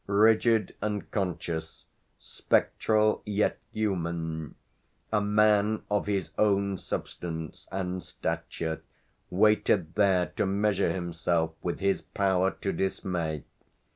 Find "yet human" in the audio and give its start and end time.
3.23-4.55